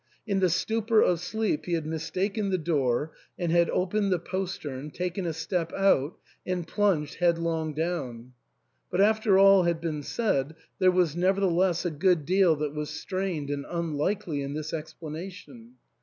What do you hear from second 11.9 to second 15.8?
good deal that was strained and unlikely in this explanation.